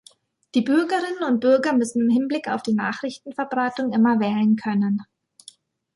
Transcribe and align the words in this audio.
Die 0.55 0.61
Bürgerinnen 0.63 1.21
und 1.27 1.41
Bürger 1.41 1.73
müssen 1.73 2.01
im 2.01 2.09
Hinblick 2.09 2.47
auf 2.47 2.63
die 2.63 2.73
Nachrichtenverbreitung 2.73 3.93
immer 3.93 4.19
wählen 4.19 4.55
können. 4.55 5.03